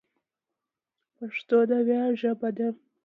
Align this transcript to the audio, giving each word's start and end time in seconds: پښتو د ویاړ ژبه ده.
پښتو 1.15 1.57
د 1.69 1.71
ویاړ 1.87 2.11
ژبه 2.21 2.49
ده. 2.57 2.67